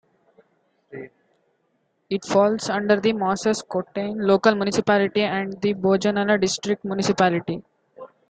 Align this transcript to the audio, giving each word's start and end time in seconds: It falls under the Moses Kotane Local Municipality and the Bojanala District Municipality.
It 2.09 2.25
falls 2.25 2.71
under 2.71 2.99
the 2.99 3.13
Moses 3.13 3.61
Kotane 3.61 4.15
Local 4.19 4.55
Municipality 4.55 5.21
and 5.21 5.53
the 5.61 5.75
Bojanala 5.75 6.41
District 6.41 6.83
Municipality. 6.83 7.61